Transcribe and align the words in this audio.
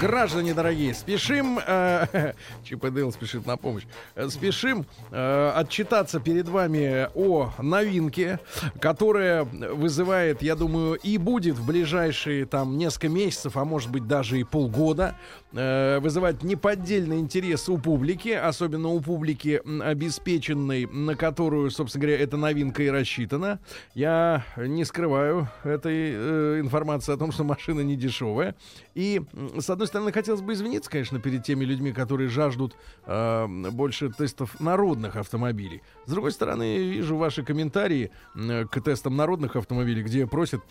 Граждане 0.00 0.54
дорогие, 0.54 0.94
спешим, 0.94 1.58
э, 1.58 2.32
Дейл 2.90 3.12
спешит 3.12 3.44
на 3.44 3.58
помощь, 3.58 3.84
Э, 4.14 4.28
спешим 4.30 4.86
э, 5.10 5.52
отчитаться 5.54 6.20
перед 6.20 6.48
вами 6.48 7.08
о 7.14 7.52
новинке, 7.58 8.40
которая 8.80 9.44
вызывает, 9.44 10.42
я 10.42 10.56
думаю, 10.56 10.94
и 10.94 11.18
будет 11.18 11.56
в 11.56 11.66
ближайшие 11.66 12.46
там 12.46 12.78
несколько 12.78 13.08
месяцев, 13.08 13.56
а 13.56 13.64
может 13.64 13.90
быть 13.90 14.06
даже 14.06 14.40
и 14.40 14.44
полгода, 14.44 15.16
э, 15.52 15.98
вызывать 16.00 16.42
неподдельный 16.42 17.18
интерес 17.18 17.68
у 17.68 17.76
публики, 17.76 18.30
особенно 18.30 18.88
у 18.88 19.00
публики 19.00 19.60
обеспеченной, 19.82 20.86
на 20.86 21.14
которую, 21.14 21.70
собственно 21.70 22.06
говоря, 22.06 22.22
эта 22.22 22.36
новинка 22.36 22.82
и 22.82 22.88
рассчитана. 22.88 23.60
Я 23.94 24.44
не 24.56 24.84
скрываю 24.84 25.48
этой 25.62 26.12
э, 26.14 26.60
информации 26.60 27.12
о 27.12 27.16
том, 27.16 27.32
что 27.32 27.44
машина 27.44 27.80
не 27.80 27.96
дешевая. 27.96 28.54
И, 28.94 29.22
с 29.58 29.68
одной 29.70 29.88
стороны, 29.90 30.12
хотелось 30.12 30.40
бы 30.40 30.54
извиниться, 30.54 30.90
конечно, 30.90 31.20
перед 31.20 31.44
теми 31.44 31.64
людьми, 31.64 31.92
которые 31.92 32.28
жаждут 32.28 32.76
э, 33.06 33.46
больше 33.70 34.10
тестов 34.10 34.58
народных 34.60 35.16
автомобилей. 35.16 35.82
С 36.06 36.10
другой 36.10 36.32
стороны, 36.32 36.78
вижу 36.78 37.16
ваши 37.16 37.42
комментарии 37.42 38.10
м, 38.34 38.66
к 38.68 38.80
тестам 38.80 39.16
народных 39.16 39.56
автомобилей, 39.56 40.02
где 40.02 40.26
просят 40.26 40.62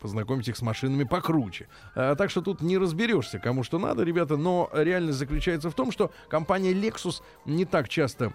познакомить 0.00 0.48
их 0.48 0.56
с 0.56 0.62
машинами 0.62 1.04
покруче. 1.04 1.68
А, 1.94 2.14
так 2.14 2.30
что 2.30 2.40
тут 2.40 2.62
не 2.62 2.78
разберешься, 2.78 3.38
кому 3.38 3.62
что 3.62 3.78
надо, 3.78 4.04
ребята. 4.04 4.36
Но 4.36 4.70
реальность 4.72 5.18
заключается 5.18 5.70
в 5.70 5.74
том, 5.74 5.92
что 5.92 6.10
компания 6.28 6.72
Lexus 6.72 7.22
не 7.44 7.64
так 7.64 7.88
часто 7.88 8.32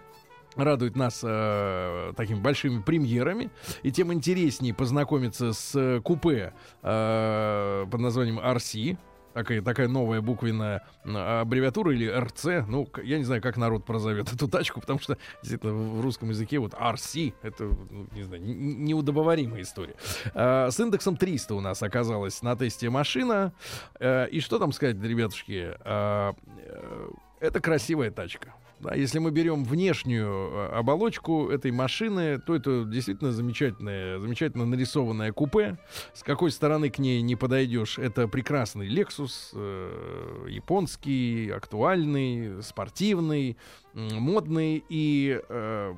радует 0.55 0.95
нас 0.95 1.21
э, 1.23 2.13
такими 2.15 2.39
большими 2.39 2.81
премьерами, 2.81 3.49
и 3.83 3.91
тем 3.91 4.11
интереснее 4.13 4.73
познакомиться 4.73 5.53
с 5.53 5.75
э, 5.75 6.01
купе 6.01 6.53
э, 6.81 7.85
под 7.89 8.01
названием 8.01 8.39
RC. 8.39 8.97
Такая, 9.33 9.61
такая 9.61 9.87
новая 9.87 10.21
буквенная 10.21 10.83
аббревиатура 11.03 11.93
или 11.93 12.07
РЦ. 12.07 12.67
Ну, 12.67 12.87
я 13.03 13.17
не 13.17 13.23
знаю, 13.23 13.41
как 13.41 13.57
народ 13.57 13.85
прозовет 13.85 14.31
эту 14.33 14.47
тачку, 14.47 14.81
потому 14.81 14.99
что 14.99 15.17
действительно 15.41 15.73
в 15.73 16.01
русском 16.01 16.29
языке 16.29 16.59
вот 16.59 16.73
RC 16.73 17.33
это, 17.41 17.63
ну, 17.63 18.07
не 18.11 18.23
знаю, 18.23 18.41
неудобоваримая 18.43 19.61
история. 19.61 19.95
А, 20.33 20.69
с 20.69 20.79
индексом 20.79 21.17
300 21.17 21.55
у 21.55 21.61
нас 21.61 21.81
оказалась 21.83 22.41
на 22.41 22.55
тесте 22.55 22.89
машина. 22.89 23.53
Э, 23.99 24.27
и 24.29 24.39
что 24.39 24.59
там 24.59 24.71
сказать, 24.71 25.01
ребятушки? 25.01 25.75
А, 25.79 26.33
э, 26.57 27.09
это 27.39 27.59
красивая 27.59 28.11
тачка. 28.11 28.53
Да, 28.81 28.95
если 28.95 29.19
мы 29.19 29.29
берем 29.29 29.63
внешнюю 29.63 30.27
э, 30.27 30.67
оболочку 30.73 31.49
этой 31.49 31.69
машины, 31.69 32.39
то 32.39 32.55
это 32.55 32.83
действительно 32.83 33.31
замечательное, 33.31 34.17
замечательно 34.17 34.65
нарисованное 34.65 35.31
купе. 35.31 35.77
С 36.15 36.23
какой 36.23 36.49
стороны 36.49 36.89
к 36.89 36.97
ней 36.97 37.21
не 37.21 37.35
подойдешь, 37.35 37.99
это 37.99 38.27
прекрасный 38.27 38.89
Lexus, 38.89 39.51
э, 39.53 40.47
японский, 40.49 41.51
актуальный, 41.51 42.63
спортивный, 42.63 43.55
модный 43.93 44.83
и 44.89 45.39
э, 45.47 45.93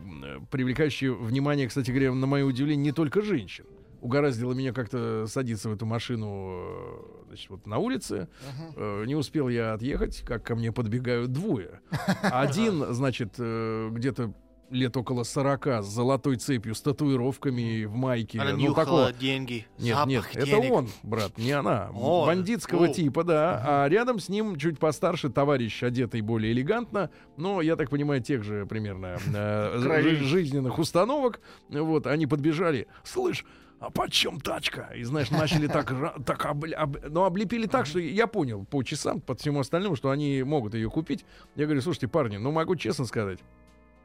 привлекающий 0.51 1.07
внимание, 1.07 1.69
кстати 1.69 1.89
говоря, 1.89 2.13
на 2.13 2.27
мое 2.27 2.43
удивление, 2.43 2.83
не 2.83 2.91
только 2.91 3.21
женщин. 3.21 3.65
Угораздило 4.03 4.51
меня 4.51 4.73
как-то 4.73 5.27
садиться 5.27 5.69
в 5.69 5.73
эту 5.73 5.85
машину 5.85 6.57
э, 6.57 7.25
значит, 7.27 7.49
вот 7.49 7.65
на 7.65 7.77
улице. 7.77 8.27
Э, 8.75 9.05
Не 9.07 9.15
успел 9.15 9.47
я 9.47 9.71
отъехать, 9.73 10.23
как 10.25 10.43
ко 10.43 10.55
мне 10.55 10.73
подбегают 10.73 11.31
двое. 11.31 11.79
Один, 12.21 12.93
значит, 12.93 13.35
э, 13.37 13.87
где-то 13.93 14.33
лет 14.69 14.97
около 14.97 15.23
40 15.23 15.67
с 15.83 15.85
золотой 15.85 16.35
цепью, 16.35 16.75
с 16.75 16.81
татуировками 16.81 17.85
в 17.85 17.95
майке. 17.95 18.41
Она 18.41 18.51
ну, 18.51 18.57
нюхала 18.57 18.75
такого- 18.85 19.13
деньги. 19.13 19.65
нет, 19.79 19.95
запах 19.95 20.07
нет, 20.09 20.25
это 20.35 20.45
денег. 20.45 20.71
он, 20.73 20.89
брат, 21.03 21.37
не 21.37 21.51
она. 21.51 21.89
Он. 21.93 22.27
Бандитского 22.27 22.85
О. 22.87 22.93
типа, 22.93 23.23
да. 23.23 23.63
А 23.65 23.87
рядом 23.87 24.19
с 24.19 24.27
ним 24.27 24.57
чуть 24.57 24.79
постарше 24.79 25.29
товарищ, 25.29 25.81
одетый 25.81 26.19
более 26.19 26.51
элегантно, 26.51 27.09
но, 27.37 27.61
я 27.61 27.77
так 27.77 27.89
понимаю, 27.89 28.21
тех 28.21 28.43
же 28.43 28.65
примерно 28.65 29.17
э, 29.33 30.15
жизненных 30.23 30.77
установок. 30.77 31.39
Вот, 31.69 32.05
они 32.07 32.27
подбежали. 32.27 32.87
Слышь, 33.03 33.45
а 33.83 33.89
почем 33.89 34.39
тачка? 34.39 34.91
И, 34.95 35.03
знаешь, 35.03 35.29
начали 35.29 35.67
так, 35.67 35.93
так 36.25 36.45
обля- 36.45 36.75
об- 36.75 37.05
ну, 37.09 37.25
облепили 37.25 37.67
так, 37.67 37.85
что 37.85 37.99
я 37.99 38.27
понял 38.27 38.63
по 38.63 38.81
часам, 38.81 39.19
по 39.19 39.35
всему 39.35 39.59
остальному, 39.59 39.97
что 39.97 40.09
они 40.09 40.41
могут 40.43 40.73
ее 40.73 40.89
купить. 40.89 41.25
Я 41.55 41.65
говорю, 41.65 41.81
слушайте, 41.81 42.07
парни, 42.07 42.37
ну, 42.37 42.51
могу 42.51 42.77
честно 42.77 43.03
сказать, 43.05 43.39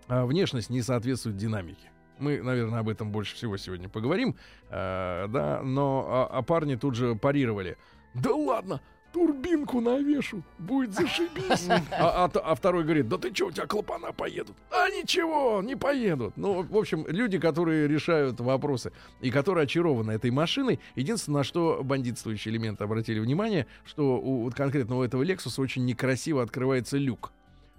а, 0.09 0.27
внешность 0.27 0.69
не 0.69 0.83
соответствует 0.83 1.37
динамике. 1.37 1.93
Мы, 2.19 2.43
наверное, 2.43 2.81
об 2.81 2.89
этом 2.89 3.13
больше 3.13 3.37
всего 3.37 3.57
сегодня 3.57 3.89
поговорим, 3.89 4.35
а, 4.69 5.29
да, 5.29 5.63
но 5.63 6.07
а, 6.09 6.39
а 6.39 6.43
парни 6.43 6.75
тут 6.75 6.97
же 6.97 7.15
парировали. 7.15 7.77
Да 8.15 8.35
ладно, 8.35 8.81
турбинку 9.13 9.81
навешу, 9.81 10.43
будет 10.59 10.95
зашибись. 10.95 11.69
А, 11.91 12.25
а 12.25 12.39
а 12.39 12.55
второй 12.55 12.85
говорит, 12.85 13.09
да 13.09 13.19
ты 13.19 13.35
что, 13.35 13.47
у 13.47 13.51
тебя 13.51 13.67
клапана 13.67 14.13
поедут? 14.13 14.57
А 14.71 14.89
ничего, 14.91 15.61
не 15.63 15.77
поедут. 15.77 16.37
Ну, 16.37 16.63
в 16.63 16.77
общем, 16.77 17.07
люди, 17.09 17.39
которые 17.39 17.89
решают 17.89 18.41
вопросы 18.41 18.93
и 19.21 19.31
которые 19.31 19.65
очарованы 19.65 20.13
этой 20.13 20.31
машиной, 20.31 20.81
единственное, 20.95 21.39
на 21.39 21.45
что 21.45 21.81
бандитствующие 21.83 22.53
элементы 22.53 22.85
обратили 22.85 23.19
внимание, 23.19 23.67
что 23.85 24.19
у, 24.19 24.45
вот 24.45 24.55
конкретно 24.55 25.03
этого 25.03 25.23
Lexus 25.23 25.61
очень 25.61 25.85
некрасиво 25.85 26.43
открывается 26.43 26.97
люк. 26.97 27.33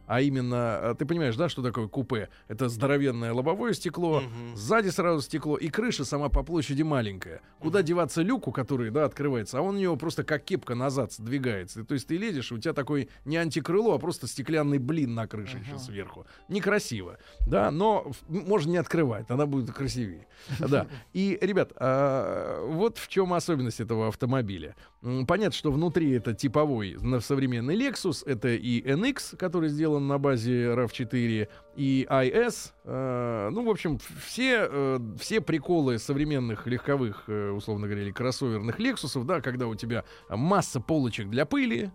А 0.10 0.22
именно, 0.22 0.80
э, 0.82 0.96
ты 0.98 1.06
понимаешь, 1.06 1.36
да, 1.36 1.50
что 1.50 1.62
такое 1.62 1.88
купе? 1.88 2.30
Это 2.48 2.68
здоровенное 2.68 3.32
лобовое 3.32 3.74
стекло, 3.74 4.22
Мгм. 4.22 4.56
сзади 4.56 4.90
сразу 4.90 5.22
стекло, 5.22 5.56
и 5.56 5.70
крыша 5.70 6.04
сама 6.04 6.30
по 6.30 6.42
площади 6.42 6.82
маленькая. 6.82 7.42
Куда 7.60 7.84
деваться 7.84 8.24
люку, 8.24 8.52
который, 8.52 8.90
да, 8.90 9.06
открывается, 9.06 9.60
а 9.60 9.62
он 9.62 9.76
у 9.76 9.80
него 9.80 9.96
просто 9.98 10.24
как 10.24 10.44
кепка 10.44 10.74
назад 10.74 11.14
сдвигается. 11.14 11.84
То 11.86 11.94
есть 11.94 12.08
ты 12.08 12.18
лезешь, 12.18 12.52
у 12.52 12.58
тебя 12.58 12.74
такой 12.74 13.10
не 13.24 13.38
антикрыло, 13.38 13.94
а 13.94 14.00
просто 14.00 14.26
стеклянный 14.26 14.80
блин 14.80 15.14
на 15.14 15.28
крыше 15.28 15.58
еще 15.60 15.78
сверху. 15.78 16.26
Некрасиво, 16.48 17.20
да, 17.46 17.70
но 17.70 18.12
можно 18.28 18.72
не 18.72 18.78
открывать, 18.78 19.28
тогда 19.28 19.46
будет 19.46 19.72
красивее. 19.72 20.26
Да. 20.70 20.88
И, 21.14 21.38
ребят, 21.40 21.72
а, 21.76 22.66
вот 22.66 22.98
в 22.98 23.08
чем 23.10 23.32
особенность 23.34 23.80
этого 23.80 24.08
автомобиля. 24.08 24.76
Понятно, 25.28 25.52
что 25.56 25.72
внутри 25.72 26.12
это 26.14 26.34
типовой 26.34 26.98
современный 27.22 27.76
Lexus, 27.78 28.24
это 28.26 28.50
и 28.50 28.82
NX, 28.82 29.38
который 29.38 29.70
сделан 29.70 29.99
на 30.08 30.18
базе 30.18 30.66
RAV4, 30.74 31.48
и 31.76 32.08
IS. 32.10 32.74
э, 32.84 33.50
ну, 33.52 33.64
в 33.64 33.70
общем, 33.70 34.00
все, 34.26 34.68
э, 34.70 35.00
все 35.20 35.42
приколы 35.42 35.98
современных 35.98 36.68
легковых, 36.68 37.24
э, 37.28 37.52
условно 37.52 37.88
говоря, 37.88 38.04
или 38.04 38.12
кроссоверных 38.12 38.80
Lexus'ов, 38.80 39.24
да, 39.24 39.42
когда 39.42 39.68
у 39.68 39.76
тебя 39.76 40.04
масса 40.30 40.80
полочек 40.80 41.30
для 41.30 41.46
пыли, 41.46 41.92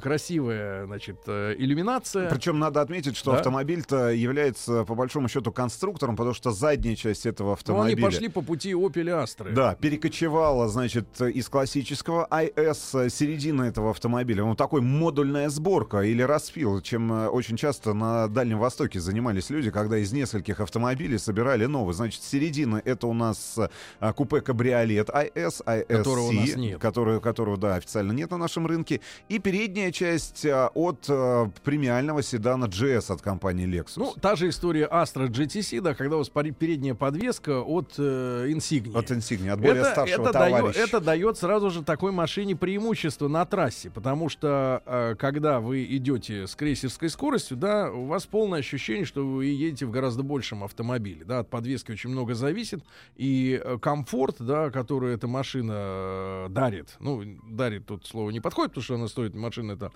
красивая, 0.00 0.86
значит, 0.86 1.18
э, 1.26 1.54
иллюминация. 1.58 2.28
Причем 2.30 2.58
надо 2.58 2.80
отметить, 2.80 3.16
что 3.16 3.32
Да. 3.32 3.38
автомобиль-то 3.38 4.08
является 4.10 4.84
по 4.84 4.94
большому 4.94 5.28
счету 5.28 5.52
конструктором, 5.52 6.16
потому 6.16 6.34
что 6.34 6.50
задняя 6.50 6.96
часть 6.96 7.26
этого 7.26 7.48
Ну, 7.66 7.74
они 7.82 7.92
автомобиля. 7.92 8.02
пошли 8.06 8.28
по 8.28 8.42
пути 8.42 8.72
Opel 8.72 9.22
Astra. 9.24 9.52
Да, 9.52 9.74
перекочевала, 9.76 10.68
значит, 10.68 11.20
из 11.20 11.48
классического 11.48 12.26
IS 12.30 13.06
э, 13.06 13.08
середина 13.10 13.62
этого 13.64 13.90
автомобиля. 13.90 14.44
Он 14.44 14.56
такой 14.56 14.80
модульная 14.80 15.48
сборка 15.48 16.00
или 16.00 16.22
распил, 16.22 16.80
чем 16.80 17.12
э, 17.12 17.28
очень 17.28 17.56
часто 17.56 17.94
на 17.94 18.28
Дальнем 18.28 18.58
Востоке 18.58 19.00
занимались 19.00 19.50
люди, 19.50 19.70
когда 19.70 19.98
из 19.98 20.12
нескольких 20.12 20.60
автомобилей 20.60 21.18
собирали 21.18 21.66
новый. 21.66 21.94
Значит, 21.94 22.22
середина 22.22 22.80
это 22.84 23.06
у 23.06 23.14
нас 23.14 23.56
э, 24.00 24.12
купе 24.12 24.40
кабриолет 24.40 25.08
IS, 25.10 25.62
ISC, 25.64 25.84
Которого 25.86 26.26
у 26.26 26.32
нас 26.32 26.56
нет. 26.56 26.80
который- 26.80 27.20
которого, 27.20 27.56
да, 27.56 27.76
официально 27.76 28.12
нет 28.12 28.30
на 28.30 28.38
нашем 28.38 28.66
рынке. 28.66 29.00
И 29.28 29.38
передняя 29.38 29.90
часть 29.92 30.44
э, 30.44 30.68
от 30.74 31.06
э, 31.08 31.50
премиального 31.62 32.22
седана 32.22 32.66
GS 32.66 33.12
от 33.12 33.22
компании 33.22 33.66
Lexus. 33.66 33.94
Ну, 33.96 34.14
та 34.20 34.36
же 34.36 34.48
история 34.48 34.88
Astra 34.90 35.28
GTC, 35.28 35.80
да, 35.80 35.94
когда 35.94 36.16
у 36.16 36.18
вас 36.18 36.28
передняя 36.28 36.94
подвеска 36.94 37.60
от 37.60 37.94
э, 37.98 38.48
Insignia. 38.48 38.98
от 38.98 39.10
Insignia, 39.10 39.52
от 39.52 39.60
более 39.60 39.84
старшего 39.84 40.28
это, 40.28 40.32
дает, 40.32 40.56
товарища. 40.56 40.80
это 40.80 41.00
дает 41.00 41.38
сразу 41.38 41.70
же 41.70 41.82
такой 41.82 42.12
машине 42.12 42.56
преимущество 42.56 43.28
на 43.28 43.44
трассе, 43.44 43.90
потому 43.90 44.28
что 44.28 44.82
э, 44.84 45.14
когда 45.18 45.60
вы 45.60 45.84
идете 45.84 46.46
с 46.46 46.54
крейсерской 46.54 47.08
скоростью, 47.08 47.56
да, 47.56 47.90
у 47.90 48.06
вас 48.06 48.26
полное 48.26 48.60
ощущение, 48.60 49.04
что 49.04 49.26
вы 49.26 49.46
едете 49.46 49.86
в 49.86 49.90
гораздо 49.90 50.22
большем 50.22 50.64
автомобиле, 50.64 51.24
да, 51.24 51.40
от 51.40 51.50
подвески 51.50 51.92
очень 51.92 52.10
много 52.10 52.34
зависит, 52.34 52.82
и 53.16 53.60
э, 53.62 53.78
комфорт, 53.80 54.36
да, 54.38 54.70
который 54.70 55.14
эта 55.14 55.28
машина 55.28 56.46
дарит, 56.50 56.96
ну, 57.00 57.22
дарит 57.48 57.86
тут 57.86 58.06
слово 58.06 58.30
не 58.30 58.40
подходит, 58.40 58.72
потому 58.72 58.84
что 58.84 58.93
что 58.94 59.00
она 59.00 59.08
стоит, 59.08 59.34
машина 59.34 59.72
это 59.72 59.92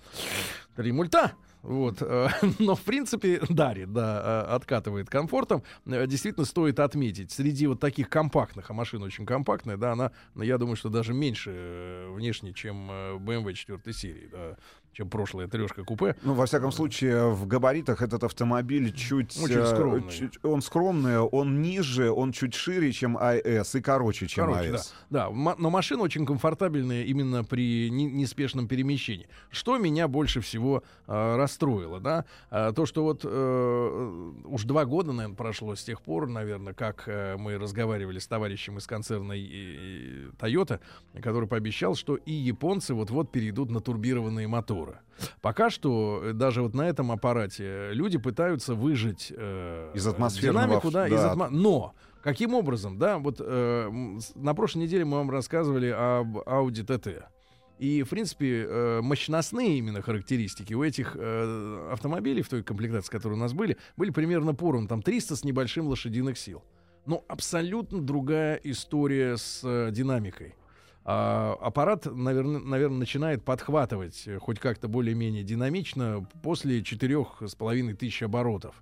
три 0.77 0.93
мульта. 0.93 1.33
Вот, 1.62 1.99
э, 2.00 2.29
но 2.61 2.77
в 2.77 2.83
принципе 2.83 3.41
дарит, 3.49 3.93
да, 3.93 4.45
э, 4.49 4.55
откатывает 4.55 5.11
комфортом. 5.11 5.65
Э, 5.87 6.06
Действительно 6.06 6.47
стоит 6.47 6.79
отметить, 6.79 7.33
среди 7.33 7.67
вот 7.67 7.81
таких 7.81 8.09
компактных, 8.09 8.71
а 8.71 8.75
машина 8.75 9.05
очень 9.05 9.27
компактная, 9.27 9.77
да, 9.77 9.93
она, 9.93 10.12
я 10.37 10.56
думаю, 10.56 10.77
что 10.77 10.89
даже 10.89 11.15
меньше 11.15 12.06
внешне, 12.11 12.53
чем 12.53 12.91
BMW 12.91 13.55
4 13.55 13.93
серии, 13.93 14.29
да, 14.31 14.56
чем 14.99 15.09
прошлая 15.09 15.47
трешка 15.47 15.85
купе. 15.85 16.17
Ну, 16.25 16.35
во 16.35 16.45
всяком 16.47 16.73
случае, 16.73 17.29
в 17.31 17.47
габаритах 17.47 18.03
этот 18.03 18.25
автомобиль 18.25 18.93
чуть... 18.93 19.41
Очень 19.41 19.59
э, 19.59 19.67
скромный. 19.67 20.11
чуть- 20.11 20.45
он 20.45 20.61
скромный, 20.61 21.19
он 21.21 21.62
ниже, 21.62 22.11
он 22.11 22.33
чуть 22.33 22.55
шире, 22.55 22.91
чем 22.91 23.17
АЭС, 23.17 23.77
и 23.77 23.81
короче, 23.81 24.27
чем 24.27 24.47
Короче, 24.47 24.71
да. 24.71 24.75
АЭС. 24.77 24.95
Да, 25.11 25.31
ма- 25.31 25.55
но 25.56 25.71
машина 25.71 26.03
очень 26.03 26.27
комфортабельная 26.27 27.05
именно 27.05 27.45
при 27.45 27.89
не- 27.91 28.06
неспешном 28.11 28.67
перемещении. 28.67 29.29
Что 29.50 29.79
меня 29.79 30.09
больше 30.09 30.41
всего 30.41 30.83
э, 31.06 31.37
расстроило, 31.37 32.00
да? 32.00 32.25
А, 32.50 32.73
то, 32.73 32.85
что 32.85 33.05
вот 33.05 33.21
э, 33.25 34.31
уж 34.47 34.65
два 34.65 34.85
года, 34.85 35.12
наверное, 35.12 35.37
прошло 35.37 35.77
с 35.77 35.85
тех 35.85 36.03
пор, 36.03 36.27
наверное, 36.29 36.75
как 36.75 37.05
э, 37.06 37.37
мы 37.37 37.56
разговаривали 37.56 38.19
с 38.19 38.27
товарищем 38.27 38.79
из 38.79 38.87
концерна 38.89 39.35
Toyota, 40.41 40.81
который 41.23 41.49
пообещал, 41.49 41.95
что 41.95 42.17
и 42.17 42.33
японцы 42.33 42.95
вот-вот 42.95 43.31
перейдут 43.31 43.71
на 43.71 43.81
турбированные 43.81 44.49
моторы. 44.49 44.88
Пока 45.43 45.69
что 45.70 46.20
э, 46.23 46.32
даже 46.32 46.62
вот 46.62 46.75
на 46.75 46.88
этом 46.88 47.11
аппарате 47.12 47.90
люди 47.93 48.19
пытаются 48.19 48.75
выжать 48.75 49.32
э, 49.37 49.90
Из 49.94 50.06
атмосферного 50.06 50.67
динамику, 50.67 50.88
ф- 50.88 50.93
да, 50.94 51.08
из 51.08 51.14
да. 51.14 51.35
атмо- 51.35 51.49
но 51.50 51.94
каким 52.23 52.55
образом, 52.55 52.99
да, 52.99 53.19
вот 53.19 53.37
э, 53.40 53.90
на 54.35 54.55
прошлой 54.55 54.82
неделе 54.82 55.05
мы 55.05 55.17
вам 55.19 55.31
рассказывали 55.31 55.88
об 55.88 56.38
Audi 56.38 56.85
TT. 56.87 57.25
И, 57.79 58.02
в 58.02 58.08
принципе, 58.11 58.64
э, 58.69 59.00
мощностные 59.02 59.79
именно 59.79 60.02
характеристики 60.02 60.75
у 60.75 60.82
этих 60.82 61.17
э, 61.19 61.88
автомобилей 61.93 62.43
в 62.43 62.49
той 62.49 62.62
комплектации, 62.64 63.11
которые 63.11 63.38
у 63.38 63.40
нас 63.40 63.52
были, 63.52 63.76
были 63.96 64.11
примерно 64.11 64.52
поровну, 64.55 64.88
там 64.88 65.00
300 65.02 65.37
с 65.37 65.44
небольшим 65.44 65.87
лошадиных 65.87 66.38
сил. 66.38 66.64
Но 67.06 67.25
абсолютно 67.29 68.02
другая 68.02 68.56
история 68.64 69.37
с 69.37 69.61
э, 69.64 69.90
динамикой. 69.93 70.55
А, 71.05 71.56
аппарат, 71.61 72.06
наверное, 72.06 72.61
наверное, 72.61 72.99
начинает 72.99 73.45
подхватывать 73.45 74.25
э, 74.27 74.39
хоть 74.39 74.59
как-то 74.59 74.89
более-менее 74.89 75.43
динамично 75.43 76.27
после 76.43 76.83
четырех 76.83 77.41
с 77.41 77.55
половиной 77.55 77.95
тысяч 77.95 78.23
оборотов. 78.23 78.75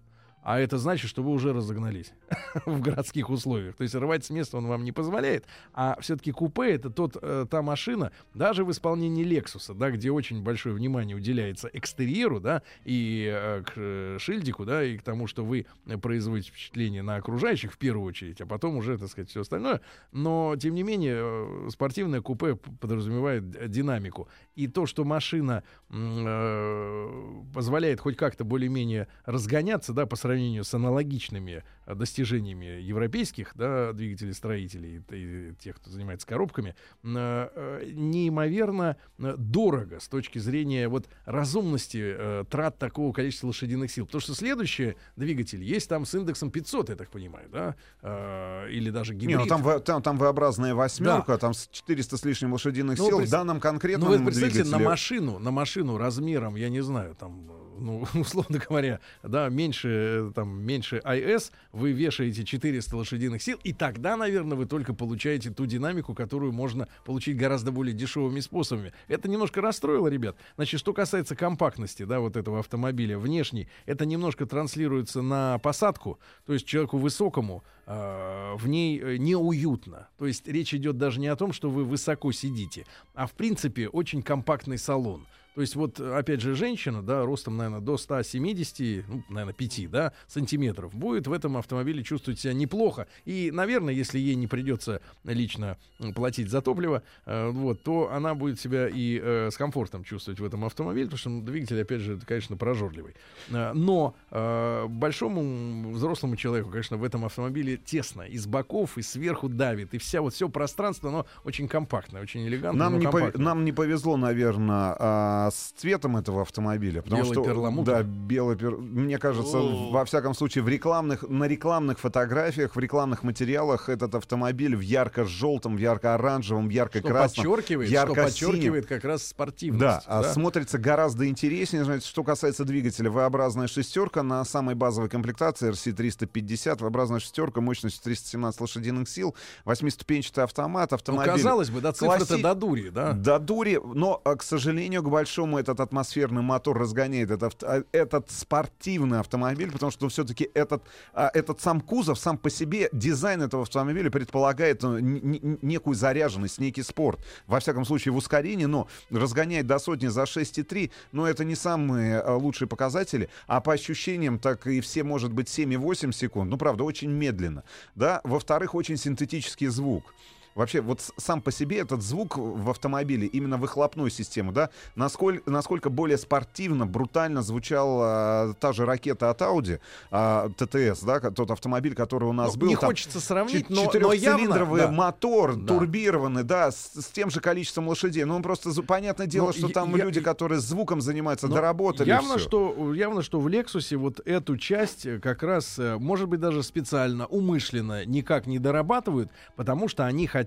А 0.46 0.60
это 0.60 0.78
значит, 0.78 1.10
что 1.10 1.24
вы 1.24 1.32
уже 1.32 1.52
разогнались 1.52 2.12
в 2.66 2.80
городских 2.80 3.30
условиях. 3.30 3.74
То 3.74 3.82
есть 3.82 3.96
рвать 3.96 4.24
с 4.24 4.30
места 4.30 4.58
он 4.58 4.68
вам 4.68 4.84
не 4.84 4.92
позволяет. 4.92 5.44
А 5.74 5.98
все-таки 6.00 6.30
купе 6.30 6.76
это 6.76 6.88
тот, 6.88 7.16
э, 7.20 7.46
та 7.50 7.62
машина, 7.62 8.12
даже 8.32 8.64
в 8.64 8.70
исполнении 8.70 9.24
Лексуса, 9.24 9.74
да, 9.74 9.90
где 9.90 10.12
очень 10.12 10.44
большое 10.44 10.72
внимание 10.76 11.16
уделяется 11.16 11.68
экстерьеру, 11.72 12.38
да, 12.38 12.62
и 12.84 13.28
э, 13.28 13.62
к 13.64 13.72
э, 13.74 14.18
шильдику, 14.20 14.64
да, 14.64 14.84
и 14.84 14.96
к 14.98 15.02
тому, 15.02 15.26
что 15.26 15.44
вы 15.44 15.66
производите 16.00 16.52
впечатление 16.52 17.02
на 17.02 17.16
окружающих 17.16 17.72
в 17.72 17.78
первую 17.78 18.06
очередь, 18.06 18.40
а 18.40 18.46
потом 18.46 18.76
уже, 18.76 18.98
так 18.98 19.08
сказать, 19.08 19.28
все 19.28 19.40
остальное. 19.40 19.80
Но, 20.12 20.54
тем 20.54 20.76
не 20.76 20.84
менее, 20.84 21.16
э, 21.22 21.68
спортивное 21.72 22.20
купе 22.20 22.54
подразумевает 22.54 23.68
динамику. 23.68 24.28
И 24.54 24.68
то, 24.68 24.86
что 24.86 25.04
машина 25.04 25.64
э, 25.90 27.42
позволяет 27.52 27.98
хоть 27.98 28.16
как-то 28.16 28.44
более-менее 28.44 29.08
разгоняться, 29.24 29.92
да, 29.92 30.06
по 30.06 30.14
сравнению 30.14 30.35
с 30.62 30.74
аналогичными 30.74 31.64
э, 31.86 31.94
достижениями 31.94 32.80
европейских, 32.80 33.52
да, 33.54 33.92
двигателей-строителей 33.92 35.02
и, 35.10 35.50
и 35.50 35.54
тех, 35.54 35.76
кто 35.76 35.90
занимается 35.90 36.26
коробками, 36.26 36.74
э, 37.02 37.08
э, 37.14 37.90
неимоверно 37.92 38.96
дорого 39.18 40.00
с 40.00 40.08
точки 40.08 40.38
зрения 40.38 40.88
вот 40.88 41.08
разумности 41.24 42.44
трат 42.50 42.78
такого 42.78 43.12
количества 43.12 43.48
лошадиных 43.48 43.90
сил. 43.90 44.06
Потому 44.06 44.20
что 44.20 44.34
следующий 44.34 44.94
двигатель 45.16 45.62
есть 45.62 45.88
там 45.88 46.04
с 46.06 46.14
индексом 46.14 46.50
500, 46.50 46.90
я 46.90 46.96
так 46.96 47.10
понимаю, 47.10 47.48
да, 47.50 48.66
или 48.70 48.90
даже 48.90 49.14
гибрид. 49.14 49.36
Не, 49.38 49.44
ну 49.44 49.46
там, 49.46 49.82
там, 49.82 50.02
там 50.02 50.18
V-образная 50.18 50.74
восьмерка, 50.74 51.38
там 51.38 51.54
с 51.54 51.68
400 51.68 52.16
с 52.16 52.24
лишним 52.24 52.52
лошадиных 52.52 52.98
Ну, 52.98 53.06
сил. 53.06 53.20
В 53.20 53.30
данном 53.30 53.60
конкретном 53.60 54.10
Ну, 54.12 54.18
вы 54.18 54.24
представьте, 54.26 54.64
на 54.64 54.76
двигателе- 54.78 54.84
машину, 54.84 55.38
на 55.38 55.50
машину 55.50 55.98
размером, 55.98 56.56
я 56.56 56.68
не 56.68 56.80
знаю, 56.82 57.14
там, 57.14 57.50
ну, 57.78 58.06
условно 58.14 58.58
говоря, 58.58 59.00
да, 59.22 59.48
меньше, 59.48 59.88
э, 59.88 60.32
там, 60.34 60.62
меньше 60.62 61.00
IS, 61.04 61.52
вы 61.72 61.92
вешаете 61.92 62.44
400 62.44 62.96
лошадиных 62.96 63.42
сил, 63.42 63.58
и 63.64 63.72
тогда, 63.72 64.16
наверное, 64.16 64.56
вы 64.56 64.66
только 64.66 64.94
получаете 64.94 65.50
ту 65.50 65.66
динамику, 65.66 66.14
которую 66.14 66.52
можно 66.52 66.88
получить 67.04 67.36
гораздо 67.36 67.72
более 67.72 67.94
дешевыми 67.94 68.40
способами. 68.40 68.92
Это 69.08 69.28
немножко 69.28 69.60
расстроило, 69.60 70.08
ребят. 70.08 70.36
Значит, 70.56 70.80
что 70.80 70.92
касается 70.92 71.36
компактности, 71.36 72.04
да, 72.04 72.20
вот 72.20 72.36
этого 72.36 72.60
автомобиля 72.60 73.18
внешней, 73.18 73.68
это 73.86 74.06
немножко 74.06 74.46
транслируется 74.46 75.22
на 75.22 75.58
посадку, 75.58 76.18
то 76.44 76.52
есть 76.52 76.66
человеку 76.66 76.98
высокому 76.98 77.64
э, 77.86 78.54
в 78.56 78.66
ней 78.68 79.00
э, 79.00 79.16
неуютно. 79.16 80.08
То 80.18 80.26
есть 80.26 80.46
речь 80.46 80.74
идет 80.74 80.98
даже 80.98 81.20
не 81.20 81.28
о 81.28 81.36
том, 81.36 81.52
что 81.52 81.70
вы 81.70 81.84
высоко 81.84 82.32
сидите, 82.32 82.86
а 83.14 83.26
в 83.26 83.32
принципе 83.32 83.88
очень 83.88 84.22
компактный 84.22 84.78
салон. 84.78 85.26
То 85.56 85.62
есть 85.62 85.74
вот, 85.74 85.98
э, 86.00 86.14
опять 86.18 86.42
же, 86.42 86.54
женщина, 86.54 87.02
да, 87.02 87.24
ростом, 87.24 87.56
наверное, 87.56 87.80
до 87.80 87.96
170, 87.96 89.06
ну, 89.08 89.22
наверное, 89.30 89.54
5, 89.54 89.90
да, 89.90 90.12
сантиметров, 90.28 90.94
будет 90.94 91.26
в 91.26 91.32
этом 91.32 91.56
автомобиле 91.56 92.02
чувствовать 92.02 92.38
себя 92.38 92.52
неплохо. 92.52 93.06
И, 93.24 93.50
наверное, 93.50 93.94
если 93.94 94.18
ей 94.18 94.34
не 94.34 94.48
придется 94.48 95.00
лично 95.24 95.78
платить 96.14 96.50
за 96.50 96.60
топливо, 96.60 97.02
э, 97.24 97.48
вот, 97.48 97.82
то 97.82 98.12
она 98.12 98.34
будет 98.34 98.60
себя 98.60 98.86
и 98.86 99.18
э, 99.18 99.50
с 99.50 99.56
комфортом 99.56 100.04
чувствовать 100.04 100.40
в 100.40 100.44
этом 100.44 100.62
автомобиле, 100.62 101.06
потому 101.06 101.18
что 101.18 101.30
м, 101.30 101.42
двигатель, 101.42 101.80
опять 101.80 102.02
же, 102.02 102.20
конечно, 102.26 102.58
прожорливый. 102.58 103.14
Э, 103.48 103.72
но 103.72 104.14
э, 104.30 104.86
большому 104.88 105.90
взрослому 105.92 106.36
человеку, 106.36 106.68
конечно, 106.68 106.98
в 106.98 107.02
этом 107.02 107.24
автомобиле 107.24 107.78
тесно. 107.78 108.20
И 108.20 108.36
с 108.36 108.46
боков, 108.46 108.98
и 108.98 109.02
сверху 109.02 109.48
давит, 109.48 109.94
и 109.94 109.98
вся 109.98 110.20
вот 110.20 110.34
все 110.34 110.50
пространство, 110.50 111.08
оно 111.08 111.26
очень 111.44 111.66
компактное, 111.66 112.20
очень 112.20 112.46
элегантное. 112.46 112.90
Нам 112.90 112.98
не, 112.98 113.06
пов- 113.06 113.38
нам 113.38 113.64
не 113.64 113.72
повезло, 113.72 114.18
наверное, 114.18 115.45
с 115.50 115.72
цветом 115.76 116.16
этого 116.16 116.42
автомобиля. 116.42 117.02
Потому 117.02 117.22
Белый 117.22 117.34
что, 117.34 117.44
перламутр? 117.44 117.90
Да, 117.92 118.02
белый 118.02 118.56
пер... 118.56 118.76
Мне 118.76 119.18
кажется, 119.18 119.58
О. 119.58 119.90
во 119.90 120.04
всяком 120.04 120.34
случае, 120.34 120.64
в 120.64 120.68
рекламных, 120.68 121.22
на 121.28 121.44
рекламных 121.44 121.98
фотографиях, 121.98 122.74
в 122.76 122.78
рекламных 122.78 123.22
материалах 123.22 123.88
этот 123.88 124.14
автомобиль 124.14 124.74
в 124.76 124.80
ярко-желтом, 124.80 125.76
в 125.76 125.78
ярко-оранжевом, 125.78 126.64
что 126.70 126.74
ярко-красном. 126.76 127.44
подчеркивает, 127.44 127.88
что 127.88 127.94
ярко-синем. 127.94 128.24
подчеркивает 128.52 128.86
как 128.86 129.04
раз 129.04 129.26
спортивность. 129.26 129.80
Да, 129.80 130.02
а 130.06 130.22
смотрится 130.24 130.78
гораздо 130.78 131.26
интереснее. 131.28 131.84
Значит, 131.84 132.04
что 132.04 132.24
касается 132.24 132.64
двигателя, 132.64 133.10
V-образная 133.10 133.66
шестерка 133.68 134.22
на 134.22 134.44
самой 134.44 134.74
базовой 134.74 135.08
комплектации 135.08 135.70
RC350, 135.70 136.78
V-образная 136.80 137.20
шестерка, 137.20 137.60
мощность 137.60 138.02
317 138.02 138.60
лошадиных 138.60 139.08
сил, 139.08 139.34
восьмиступенчатый 139.64 140.44
автомат, 140.44 140.90
Ну, 140.90 140.94
автомобиль. 140.96 141.32
казалось 141.32 141.70
бы, 141.70 141.80
да, 141.80 141.92
цифры-то 141.92 142.34
класси- 142.34 142.42
до 142.42 142.54
дури, 142.54 142.88
да? 142.90 143.12
До 143.12 143.38
дури, 143.38 143.80
но, 143.82 144.20
а, 144.24 144.34
к 144.36 144.42
сожалению, 144.42 145.02
к 145.02 145.08
большому 145.10 145.35
этот 145.44 145.80
атмосферный 145.80 146.42
мотор 146.42 146.78
разгоняет 146.78 147.30
этот, 147.30 147.62
а, 147.62 147.82
этот 147.92 148.30
спортивный 148.30 149.20
автомобиль, 149.20 149.70
потому 149.70 149.92
что 149.92 150.08
все-таки 150.08 150.50
этот, 150.54 150.84
а, 151.12 151.30
этот 151.34 151.60
сам 151.60 151.80
кузов, 151.80 152.18
сам 152.18 152.38
по 152.38 152.50
себе, 152.50 152.88
дизайн 152.92 153.42
этого 153.42 153.62
автомобиля 153.62 154.10
предполагает 154.10 154.82
ну, 154.82 154.98
некую 154.98 155.94
заряженность, 155.94 156.58
некий 156.58 156.82
спорт. 156.82 157.20
Во 157.46 157.60
всяком 157.60 157.84
случае, 157.84 158.12
в 158.12 158.16
ускорении, 158.16 158.66
но 158.66 158.88
разгоняет 159.10 159.66
до 159.66 159.78
сотни 159.78 160.06
за 160.08 160.22
6,3, 160.22 160.90
но 161.12 161.26
это 161.26 161.44
не 161.44 161.54
самые 161.54 162.20
а, 162.20 162.36
лучшие 162.36 162.68
показатели, 162.68 163.28
а 163.46 163.60
по 163.60 163.72
ощущениям, 163.72 164.38
так 164.38 164.66
и 164.66 164.80
все, 164.80 165.02
может 165.02 165.32
быть, 165.32 165.48
7,8 165.48 166.12
секунд, 166.12 166.50
ну, 166.50 166.56
правда, 166.56 166.84
очень 166.84 167.10
медленно. 167.10 167.64
Да? 167.94 168.20
Во-вторых, 168.24 168.74
очень 168.74 168.96
синтетический 168.96 169.66
звук. 169.66 170.14
Вообще, 170.56 170.80
вот 170.80 171.02
сам 171.18 171.42
по 171.42 171.52
себе 171.52 171.78
этот 171.78 172.02
звук 172.02 172.38
в 172.38 172.70
автомобиле, 172.70 173.26
именно 173.26 173.58
выхлопную 173.58 174.08
систему, 174.10 174.52
да, 174.52 174.70
насколько, 174.94 175.48
насколько 175.50 175.90
более 175.90 176.16
спортивно, 176.16 176.86
брутально 176.86 177.42
звучала 177.42 178.54
та 178.58 178.72
же 178.72 178.86
ракета 178.86 179.28
от 179.30 179.42
Audi, 179.42 179.80
а, 180.10 180.48
ТТС, 180.56 181.02
да, 181.02 181.20
тот 181.20 181.50
автомобиль, 181.50 181.94
который 181.94 182.24
у 182.28 182.32
нас 182.32 182.54
Ну, 182.54 182.60
был. 182.60 182.68
не 182.68 182.76
там 182.76 182.86
хочется 182.88 183.20
сравнить, 183.20 183.68
но, 183.68 183.90
но 184.00 184.12
явно... 184.14 184.66
Да. 184.76 184.90
мотор, 184.90 185.56
Да. 185.56 185.66
турбированный, 185.74 186.42
да, 186.42 186.70
с, 186.72 186.92
с 186.94 187.06
тем 187.08 187.28
же 187.30 187.40
количеством 187.40 187.88
лошадей. 187.88 188.24
Ну, 188.24 188.36
он 188.36 188.42
просто, 188.42 188.70
понятное 188.82 189.26
дело, 189.26 189.48
Ну, 189.48 189.52
что 189.52 189.66
я- 189.68 189.72
там 189.74 189.94
я- 189.94 190.04
люди, 190.04 190.22
которые 190.22 190.58
звуком 190.60 191.02
занимаются, 191.02 191.48
Но 191.48 191.54
доработали 191.56 192.08
явно, 192.08 192.38
что, 192.38 192.94
явно, 192.94 193.20
что 193.22 193.40
в 193.40 193.48
Лексусе 193.48 193.96
вот 193.96 194.20
эту 194.24 194.56
часть 194.56 195.04
э, 195.04 195.18
как 195.18 195.42
раз, 195.42 195.78
э, 195.78 195.98
может 195.98 196.28
быть, 196.28 196.40
даже 196.40 196.62
специально, 196.62 197.26
умышленно 197.26 198.06
никак 198.06 198.46
не 198.46 198.58
дорабатывают, 198.58 199.30
потому 199.54 199.88
что 199.88 200.06
они 200.06 200.26
хотят, 200.26 200.45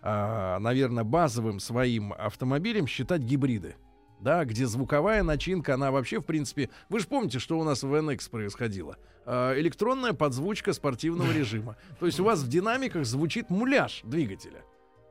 а, 0.00 0.58
наверное, 0.58 1.04
базовым 1.04 1.60
своим 1.60 2.12
автомобилем 2.12 2.86
считать 2.86 3.22
гибриды. 3.22 3.76
Да, 4.20 4.44
где 4.44 4.66
звуковая 4.66 5.22
начинка, 5.22 5.74
она 5.74 5.92
вообще, 5.92 6.20
в 6.20 6.24
принципе... 6.24 6.70
Вы 6.88 7.00
же 7.00 7.06
помните, 7.06 7.38
что 7.38 7.58
у 7.58 7.64
нас 7.64 7.82
в 7.82 7.94
NX 7.94 8.30
происходило? 8.30 8.96
А, 9.24 9.58
электронная 9.58 10.12
подзвучка 10.12 10.72
спортивного 10.72 11.32
режима. 11.36 11.76
То 12.00 12.06
есть 12.06 12.18
у 12.18 12.24
вас 12.24 12.40
в 12.40 12.48
динамиках 12.48 13.04
звучит 13.06 13.50
муляж 13.50 14.00
двигателя. 14.04 14.62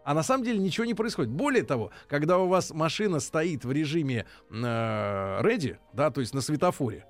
А 0.03 0.13
на 0.13 0.23
самом 0.23 0.45
деле 0.45 0.59
ничего 0.59 0.85
не 0.85 0.93
происходит. 0.93 1.31
Более 1.31 1.63
того, 1.63 1.91
когда 2.07 2.37
у 2.37 2.47
вас 2.47 2.71
машина 2.71 3.19
стоит 3.19 3.65
в 3.65 3.71
режиме 3.71 4.25
э, 4.49 4.53
ready, 4.55 5.77
да, 5.91 6.11
то 6.11 6.21
есть 6.21 6.33
на 6.33 6.39
светофоре, 6.39 7.05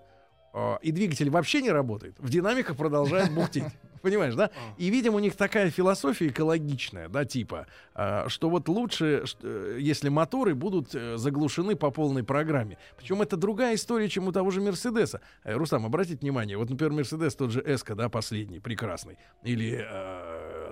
и 0.82 0.92
двигатель 0.92 1.30
вообще 1.30 1.62
не 1.62 1.72
работает, 1.72 2.16
в 2.20 2.30
динамиках 2.30 2.76
продолжает 2.78 3.34
бухтеть. 3.34 3.66
Понимаешь, 4.02 4.36
да? 4.36 4.52
И, 4.78 4.90
видимо, 4.90 5.18
у 5.18 5.20
них 5.20 5.36
такая 5.36 5.70
философия 5.70 6.28
экологичная, 6.28 7.10
да, 7.10 7.26
типа, 7.26 7.68
э, 7.96 8.26
что 8.28 8.50
вот 8.50 8.70
лучше, 8.70 9.26
э, 9.42 9.78
если 9.80 10.10
моторы 10.10 10.56
будут 10.56 10.94
э, 10.94 11.18
заглушены 11.18 11.76
по 11.76 11.92
полной 11.92 12.24
программе. 12.24 12.78
Причем 12.96 13.22
это 13.22 13.38
другая 13.38 13.76
история, 13.76 14.08
чем 14.08 14.28
у 14.28 14.32
того 14.32 14.52
же 14.52 14.62
Мерседеса. 14.62 15.22
Э, 15.44 15.56
Рустам, 15.56 15.86
обратите 15.86 16.20
внимание, 16.22 16.58
вот, 16.58 16.70
например, 16.70 16.94
Мерседес 16.94 17.36
тот 17.36 17.52
же 17.52 17.62
Эска, 17.66 17.96
да, 17.96 18.08
последний, 18.08 18.60
прекрасный, 18.60 19.18
или, 19.44 19.86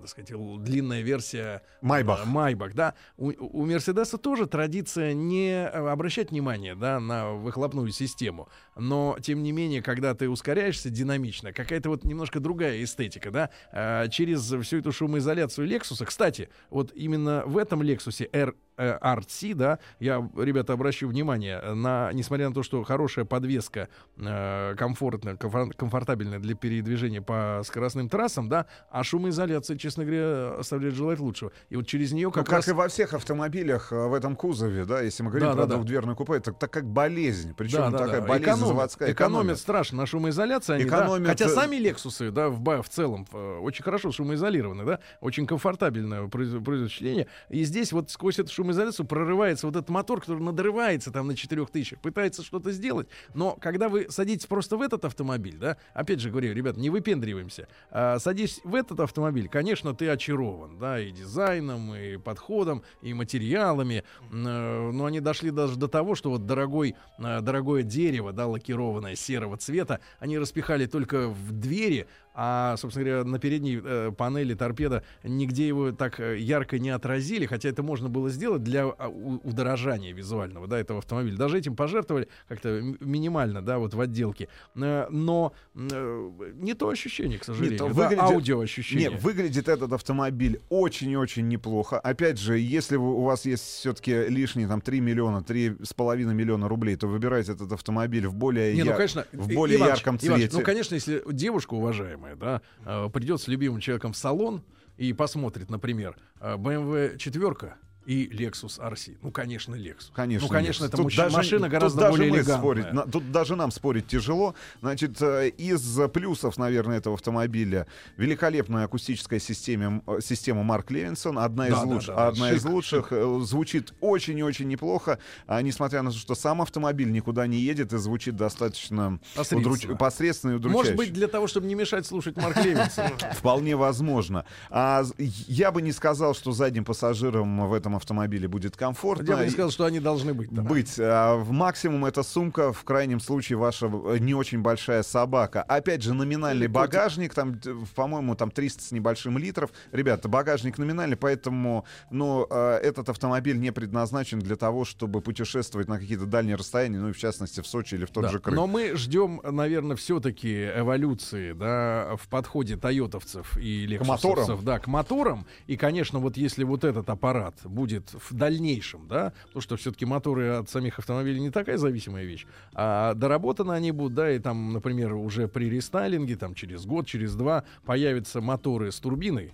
так 0.06 0.26
сказать, 0.26 0.64
длинная 0.64 1.02
версия 1.02 1.62
Майбах. 1.82 2.22
э, 2.24 2.26
Майбах, 2.26 2.74
да. 2.74 2.94
У, 3.18 3.32
у 3.40 3.66
Мерседеса 3.66 4.18
тоже 4.18 4.46
традиция 4.46 5.14
не 5.14 5.50
э, 5.52 5.68
обращать 5.68 6.32
внимание, 6.32 6.76
да, 6.76 7.00
на 7.00 7.34
выхлопную 7.34 7.90
систему. 7.90 8.48
Но, 8.76 9.18
тем 9.22 9.44
не 9.44 9.52
менее, 9.52 9.82
когда 9.82 10.14
ты 10.14 10.30
ускоряешься 10.30 10.90
динамично, 10.90 11.54
какая-то 11.54 11.90
вот 11.90 12.04
немножко 12.04 12.40
другая 12.40 12.84
эстетика, 12.84 13.32
да, 13.32 13.50
э, 13.72 14.10
через 14.10 14.52
всю 14.64 14.78
эту 14.78 14.92
шумоизоляцию 14.92 15.68
Лексуса. 15.68 16.06
Кстати, 16.06 16.50
вот 16.70 16.92
именно 16.94 17.44
в 17.46 17.58
этом 17.58 17.82
Лексусе 17.82 18.30
R 18.32 18.56
RT, 18.78 19.54
да, 19.56 19.80
я, 20.00 20.30
ребята, 20.38 20.74
обращу 20.74 21.08
внимание 21.08 21.62
на, 21.74 22.12
несмотря 22.14 22.50
на 22.50 22.56
то, 22.56 22.64
что 22.64 22.84
хорошая 22.84 23.26
подвеска, 23.26 23.90
э, 24.18 24.76
комфортная, 24.78 25.36
комфор- 25.36 25.74
комфортабельная 25.74 26.40
для 26.40 26.56
передвижения 26.56 27.22
по 27.22 27.62
скоростным 27.64 28.10
трассам, 28.10 28.50
да, 28.50 28.66
а 28.90 29.04
шумоизоляция, 29.04 29.78
честно 29.96 30.04
говоря, 30.06 30.56
оставляет 30.60 30.94
желать 30.96 31.20
лучшего. 31.20 31.52
И 31.70 31.76
вот 31.78 31.88
через 31.88 32.12
нее 32.12 32.28
Ну, 32.28 32.32
как 32.32 32.46
как 32.46 32.56
раз... 32.56 32.68
и 32.68 32.74
во 32.74 32.88
всех 32.90 33.14
автомобилях 33.14 33.92
э, 33.94 34.08
в 34.08 34.14
этом 34.14 34.36
кузове, 34.36 34.84
да, 34.86 35.02
если 35.02 35.24
мы 35.24 35.30
говорим 35.30 35.48
Да, 35.50 35.54
про 35.54 35.62
да, 35.64 35.68
да. 35.68 35.76
двухдверное 35.76 36.16
купе, 36.16 36.34
это 36.36 36.52
так 36.52 36.72
как 36.72 36.86
болезнь. 36.86 37.54
Причем 37.56 37.78
Да, 37.78 37.90
да, 37.92 37.98
такая 38.00 38.22
да. 38.22 38.28
болезнь 38.28 38.44
Экономят, 38.50 38.68
заводская. 38.68 39.12
экономят 39.14 39.58
страшно 39.58 39.98
на 40.00 40.06
шумоизоляции. 40.06 40.74
Они, 40.76 40.84
да. 40.86 40.90
Экономят, 40.90 41.28
Хотя 41.30 41.46
э, 41.46 41.50
сами 41.50 41.78
Лексусы, 41.78 42.32
да, 42.32 42.50
в, 42.50 42.82
в 42.82 42.90
целом 42.90 43.26
э, 43.32 43.58
очень 43.62 43.84
хорошо 43.84 44.12
шумоизолированы, 44.12 44.84
да, 44.86 45.00
очень 45.22 45.48
комфортабельное 45.48 46.24
произ- 46.24 46.62
производит 46.62 46.90
впечатление. 46.92 47.28
И 47.50 47.64
здесь 47.64 47.94
вот 47.94 48.12
сквозь 48.12 48.38
эту 48.40 48.52
шумоизоляцию 48.52 49.06
прорывается 49.06 49.68
вот 49.68 49.76
этот 49.78 49.90
мотор, 49.90 50.20
который 50.20 50.42
надрывается 50.44 51.12
там 51.12 51.28
на 51.28 51.36
4000, 51.36 51.96
пытается 51.98 52.44
что-то 52.44 52.72
сделать. 52.72 53.08
Но 53.34 53.58
когда 53.62 53.88
вы 53.88 54.08
садитесь 54.10 54.46
просто 54.46 54.76
в 54.78 54.82
этот 54.82 55.06
автомобиль, 55.06 55.58
да, 55.58 55.78
опять 55.94 56.20
же 56.20 56.30
говорю, 56.30 56.54
ребят, 56.54 56.76
не 56.78 56.90
выпендриваемся, 56.90 57.68
а, 57.92 58.20
садись 58.20 58.60
в 58.64 58.76
этот 58.76 59.00
автомобиль, 59.00 59.48
конечно, 59.48 59.75
ты 59.94 60.10
очарован, 60.10 60.78
да, 60.78 61.00
и 61.00 61.12
дизайном, 61.12 61.94
и 61.96 62.18
подходом, 62.18 62.84
и 63.02 63.14
материалами, 63.14 64.04
э, 64.22 64.92
но 64.92 65.06
они 65.06 65.20
дошли 65.20 65.52
даже 65.52 65.78
до 65.78 65.88
того, 65.88 66.16
что 66.16 66.30
вот 66.30 66.46
дорогой, 66.46 66.96
э, 67.20 67.42
дорогое 67.42 67.84
дерево, 67.84 68.34
да, 68.34 68.48
лакированное 68.48 69.16
серого 69.16 69.58
цвета, 69.58 70.00
они 70.20 70.38
распихали 70.38 70.86
только 70.86 71.28
в 71.28 71.52
двери, 71.52 72.08
а, 72.36 72.76
собственно 72.78 73.06
говоря, 73.06 73.24
на 73.24 73.40
передней 73.40 73.80
э, 73.84 74.12
панели 74.16 74.54
торпеда 74.54 75.04
нигде 75.24 75.68
его 75.68 75.92
так 75.92 76.20
э, 76.20 76.38
ярко 76.38 76.78
не 76.80 76.90
отразили, 76.90 77.46
хотя 77.46 77.70
это 77.70 77.82
можно 77.82 78.10
было 78.10 78.30
сделать 78.30 78.64
для 78.64 78.86
а, 78.86 79.08
удорожания 79.10 80.14
визуального, 80.14 80.68
да, 80.68 80.80
этого 80.80 81.00
автомобиля. 81.00 81.38
Даже 81.38 81.58
этим 81.58 81.76
пожертвовали 81.76 82.28
как-то 82.48 82.82
минимально, 83.00 83.62
да, 83.62 83.78
вот 83.80 83.94
в 83.94 84.02
отделке. 84.02 84.48
Э, 84.76 85.08
но 85.10 85.54
э, 85.76 86.32
не 86.56 86.74
то 86.74 86.90
ощущение, 86.90 87.40
к 87.40 87.44
сожалению, 87.44 87.80
Нет, 87.88 87.96
да, 87.96 88.04
выглядит- 88.10 88.20
аудиоощущение. 88.24 89.10
Нет, 89.12 89.22
выглядит 89.22 89.68
этот 89.70 89.94
автомобиль 89.94 90.60
очень 90.70 91.10
и 91.12 91.18
очень 91.18 91.48
неплохо. 91.48 92.00
Опять 92.00 92.40
же, 92.40 92.58
если 92.58 92.98
вы- 92.98 93.14
у 93.16 93.22
вас 93.22 93.46
есть 93.46 93.64
все-таки 93.64 94.26
лишние 94.28 94.68
там 94.68 94.82
3 94.82 95.00
миллиона, 95.00 95.42
3,5 95.44 96.34
миллиона 96.34 96.68
рублей, 96.68 96.96
то 96.96 97.08
выбирайте 97.08 97.52
этот 97.54 97.72
автомобиль 97.72 98.28
в 98.28 98.34
более, 98.34 98.74
Не, 98.76 98.84
ну, 98.84 98.92
я- 98.92 98.96
конечно, 98.98 99.26
в 99.32 99.54
более 99.54 99.78
Иваныч, 99.78 99.96
ярком 99.98 100.16
Иваныч, 100.22 100.42
цвете. 100.44 100.58
ну, 100.58 100.64
конечно, 100.64 100.96
если 100.96 101.24
девушка 101.32 101.74
уважаемая, 101.76 102.25
да, 102.34 102.62
э, 102.86 103.10
придет 103.14 103.42
с 103.42 103.48
любимым 103.48 103.80
человеком 103.80 104.14
в 104.14 104.18
салон 104.18 104.64
и 104.98 105.14
посмотрит, 105.14 105.70
например, 105.70 106.18
э, 106.40 106.56
BMW 106.56 107.18
четверка 107.18 107.78
и 108.06 108.28
Lexus 108.28 108.80
RC. 108.80 109.18
Ну, 109.22 109.32
конечно, 109.32 109.76
Lexus. 109.76 110.12
Конечно, 110.14 110.48
Ну, 110.48 110.54
конечно, 110.54 110.84
нет. 110.84 110.94
это 110.94 111.04
Тут 111.04 111.16
даже- 111.16 111.36
машина 111.36 111.62
тут 111.64 111.72
гораздо 111.72 112.00
даже 112.02 112.12
более 112.12 112.32
мы 112.32 112.38
элегантная. 112.38 112.58
спорить, 112.60 112.94
на- 112.94 113.04
тут 113.08 113.32
даже 113.32 113.56
нам 113.56 113.72
спорить 113.72 114.08
тяжело. 114.08 114.56
Значит, 114.82 115.22
э, 115.22 115.50
из 115.50 116.00
плюсов, 116.14 116.58
наверное, 116.58 116.98
этого 116.98 117.16
автомобиля 117.16 117.88
великолепная 118.18 118.86
акустическая 118.86 119.40
система, 119.40 120.02
э, 120.08 120.20
система 120.22 120.64
Марк 120.64 120.92
Левинсон, 120.92 121.40
одна 121.40 121.68
из, 121.68 121.74
Да, 121.74 121.82
луч- 121.84 122.06
да, 122.08 122.28
одна 122.28 122.50
шик, 122.50 122.58
из 122.58 122.66
лучших, 122.66 123.08
э, 123.12 123.40
звучит 123.42 123.94
очень 124.02 124.38
и 124.38 124.44
очень 124.44 124.68
неплохо, 124.68 125.20
а, 125.48 125.62
несмотря 125.62 126.02
на 126.02 126.12
то, 126.12 126.18
что 126.18 126.36
сам 126.36 126.62
автомобиль 126.62 127.12
никуда 127.12 127.48
не 127.48 127.58
едет 127.60 127.94
и 127.94 127.98
звучит 127.98 128.36
достаточно 128.36 129.20
Посредственно. 129.36 129.62
удруч- 129.62 129.98
посредственно 129.98 130.52
и 130.52 130.56
удручающе. 130.56 130.78
Может 130.78 130.96
быть, 130.96 131.14
для 131.14 131.28
того, 131.28 131.48
чтобы 131.48 131.68
не 131.68 131.76
мешать 131.76 132.06
слушать 132.06 132.38
Марк 132.38 132.58
Левинсона. 132.64 133.12
Вполне 133.34 133.76
возможно. 133.76 134.46
А 134.70 135.04
я 135.18 135.72
бы 135.72 135.82
не 135.82 135.92
сказал, 135.92 136.34
что 136.36 136.52
задним 136.52 136.86
пассажирам 136.86 137.68
в 137.68 137.74
этом 137.74 137.95
автомобиле 137.98 138.48
будет 138.48 138.76
комфортно. 138.78 139.30
Я 139.32 139.38
бы 139.38 139.44
не 139.46 139.50
сказал, 139.50 139.72
что 139.72 139.86
они 139.86 140.00
должны 140.00 140.34
быть. 140.34 140.54
там. 140.54 140.66
Быть. 140.66 140.96
А, 141.00 141.36
в 141.36 141.52
максимум 141.52 142.06
это 142.06 142.24
сумка, 142.24 142.74
в 142.74 142.84
крайнем 142.84 143.20
случае 143.20 143.58
ваша 143.58 143.88
э, 143.88 144.18
не 144.20 144.34
очень 144.34 144.62
большая 144.62 145.04
собака. 145.04 145.62
Опять 145.64 146.02
же, 146.04 146.14
номинальный 146.14 146.66
Или 146.66 146.72
багажник, 146.72 147.34
там, 147.34 147.60
по-моему, 147.96 148.36
там 148.36 148.52
300 148.52 148.84
с 148.84 148.92
небольшим 148.92 149.38
литров. 149.38 149.72
Ребята, 149.92 150.28
багажник 150.30 150.78
номинальный, 150.78 151.18
поэтому, 151.18 151.86
ну, 152.10 152.48
э, 152.50 152.80
этот 152.84 153.10
автомобиль 153.10 153.60
не 153.60 153.72
предназначен 153.72 154.40
для 154.40 154.56
того, 154.56 154.86
чтобы 154.86 155.22
путешествовать 155.22 155.88
на 155.88 156.00
какие-то 156.00 156.26
дальние 156.26 156.56
расстояния, 156.56 157.00
ну 157.00 157.10
и 157.10 157.14
в 157.14 157.18
частности 157.18 157.62
в 157.62 157.68
Сочи 157.68 157.96
или 157.96 158.06
в 158.06 158.12
тот 158.12 158.24
Да. 158.24 158.30
же 158.30 158.40
Крым. 158.40 158.56
Но 158.56 158.68
мы 158.68 158.96
ждем, 158.96 159.42
наверное, 159.44 159.96
все-таки 159.96 160.70
эволюции, 160.76 161.54
да, 161.54 162.16
в 162.22 162.28
подходе 162.28 162.78
тойотовцев 162.78 163.58
и 163.58 163.86
лексусовцев, 163.86 164.48
моторам. 164.48 164.66
да, 164.66 164.80
к 164.80 164.88
моторам. 164.88 165.46
И, 165.68 165.78
конечно, 165.78 166.20
вот 166.20 166.38
если 166.38 166.64
вот 166.64 166.84
этот 166.84 167.10
аппарат 167.10 167.56
будет 167.64 167.85
в 167.92 168.34
дальнейшем, 168.34 169.08
да, 169.08 169.34
потому 169.46 169.62
что 169.62 169.78
все-таки 169.78 170.06
моторы 170.06 170.50
от 170.50 170.70
самих 170.70 171.00
автомобилей 171.00 171.40
не 171.40 171.52
такая 171.52 171.78
зависимая 171.78 172.24
вещь, 172.24 172.46
а 172.74 173.14
доработаны 173.14 173.74
они 173.74 173.92
будут, 173.92 174.14
да, 174.16 174.32
и 174.32 174.40
там, 174.40 174.74
например, 174.74 175.14
уже 175.14 175.48
при 175.48 175.70
рестайлинге, 175.70 176.36
там 176.36 176.56
через 176.56 176.86
год, 176.86 177.08
через 177.08 177.36
два 177.36 177.64
появятся 177.86 178.42
моторы 178.42 178.92
с 178.92 179.00
турбиной, 179.00 179.54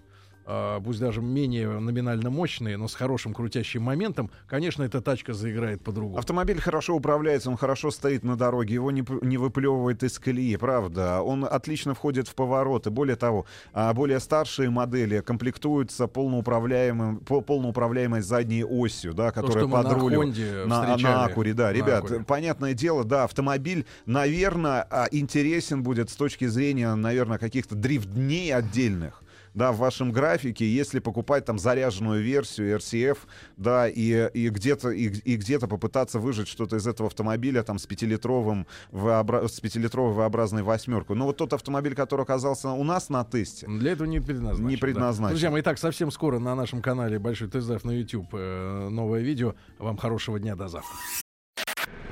пусть 0.83 0.99
даже 0.99 1.21
менее 1.21 1.79
номинально 1.79 2.29
мощные, 2.29 2.77
но 2.77 2.87
с 2.87 2.95
хорошим 2.95 3.33
крутящим 3.33 3.83
моментом, 3.83 4.29
конечно, 4.47 4.83
эта 4.83 5.01
тачка 5.01 5.33
заиграет 5.33 5.83
по-другому. 5.83 6.17
Автомобиль 6.17 6.59
хорошо 6.59 6.95
управляется, 6.95 7.49
он 7.49 7.57
хорошо 7.57 7.91
стоит 7.91 8.23
на 8.23 8.35
дороге, 8.35 8.75
его 8.75 8.91
не, 8.91 9.03
не 9.21 9.37
выплевывает 9.37 10.03
из 10.03 10.19
колеи, 10.19 10.55
правда. 10.57 11.21
Он 11.21 11.45
отлично 11.45 11.93
входит 11.93 12.27
в 12.27 12.35
повороты. 12.35 12.89
Более 12.89 13.15
того, 13.15 13.45
а, 13.73 13.93
более 13.93 14.19
старшие 14.19 14.69
модели 14.69 15.19
комплектуются 15.21 16.07
полноуправляемым, 16.07 17.19
по- 17.19 17.41
полноуправляемой 17.41 18.21
задней 18.21 18.63
осью, 18.63 19.13
да, 19.13 19.31
которая 19.31 19.65
мы 19.65 19.71
под 19.71 19.83
на 19.87 19.93
рулем. 19.93 20.21
На, 20.67 20.81
встречали. 20.81 21.03
на 21.03 21.25
Акуре, 21.25 21.53
да. 21.53 21.67
На 21.67 21.73
Ребят, 21.73 22.05
Акуре. 22.05 22.23
понятное 22.23 22.73
дело, 22.73 23.03
да, 23.03 23.23
автомобиль, 23.23 23.85
наверное, 24.05 24.87
интересен 25.11 25.83
будет 25.83 26.09
с 26.09 26.15
точки 26.15 26.45
зрения, 26.45 26.93
наверное, 26.95 27.37
каких-то 27.37 27.75
дрифт-дней 27.75 28.53
отдельных 28.53 29.21
да, 29.53 29.71
в 29.71 29.77
вашем 29.77 30.11
графике, 30.11 30.65
если 30.65 30.99
покупать 30.99 31.45
там 31.45 31.59
заряженную 31.59 32.23
версию 32.23 32.77
RCF, 32.77 33.17
да, 33.57 33.87
и, 33.87 34.29
и 34.33 34.49
где-то 34.49 34.91
и, 34.91 35.07
и 35.07 35.35
где-то 35.35 35.67
попытаться 35.67 36.19
выжать 36.19 36.47
что-то 36.47 36.77
из 36.77 36.87
этого 36.87 37.07
автомобиля 37.07 37.63
там 37.63 37.77
с 37.77 37.85
пятилитровым 37.85 38.67
V-обра- 38.91 39.47
с 39.47 39.59
пятилитровой 39.59 40.13
V-образной 40.13 40.63
восьмеркой. 40.63 41.15
Но 41.15 41.25
вот 41.25 41.37
тот 41.37 41.53
автомобиль, 41.53 41.95
который 41.95 42.21
оказался 42.21 42.69
у 42.69 42.83
нас 42.83 43.09
на 43.09 43.23
тесте, 43.23 43.67
Для 43.67 43.91
этого 43.93 44.07
не 44.07 44.19
предназначен. 44.19 44.67
Не 44.67 44.75
да. 44.75 44.81
предназначен. 44.81 45.31
Друзья 45.31 45.51
мои, 45.51 45.61
так, 45.61 45.77
совсем 45.77 46.11
скоро 46.11 46.39
на 46.39 46.55
нашем 46.55 46.81
канале 46.81 47.19
Большой 47.19 47.49
тест 47.49 47.83
на 47.83 47.91
YouTube 47.91 48.27
э, 48.33 48.89
новое 48.89 49.21
видео. 49.21 49.55
Вам 49.79 49.97
хорошего 49.97 50.39
дня, 50.39 50.55
до 50.55 50.67
завтра. 50.67 50.91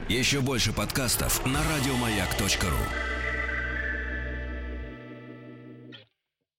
Еще 0.08 0.42
больше 0.42 0.74
подкастов 0.74 1.46
на 1.46 1.60
радиомаяк.ру. 1.60 3.19